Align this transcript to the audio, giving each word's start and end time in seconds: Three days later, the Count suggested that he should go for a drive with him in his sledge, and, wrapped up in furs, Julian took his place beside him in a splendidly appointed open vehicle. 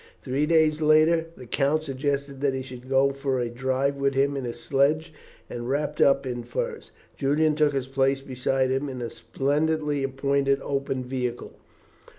Three 0.23 0.47
days 0.47 0.81
later, 0.81 1.27
the 1.37 1.45
Count 1.45 1.83
suggested 1.83 2.41
that 2.41 2.55
he 2.55 2.63
should 2.63 2.89
go 2.89 3.11
for 3.11 3.37
a 3.39 3.49
drive 3.49 3.97
with 3.97 4.15
him 4.15 4.35
in 4.35 4.45
his 4.45 4.59
sledge, 4.59 5.13
and, 5.47 5.69
wrapped 5.69 6.01
up 6.01 6.25
in 6.25 6.41
furs, 6.41 6.91
Julian 7.15 7.53
took 7.53 7.73
his 7.73 7.87
place 7.87 8.21
beside 8.21 8.71
him 8.71 8.89
in 8.89 8.99
a 8.99 9.11
splendidly 9.11 10.01
appointed 10.01 10.59
open 10.63 11.03
vehicle. 11.03 11.53